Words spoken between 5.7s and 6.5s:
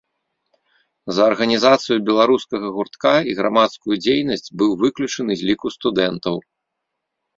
студэнтаў.